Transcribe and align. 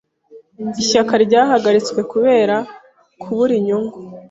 Ishyaka 0.81 1.13
ryahagaritswe 1.25 2.01
kubera 2.11 2.55
kubura 3.21 3.53
inyungu. 3.59 3.97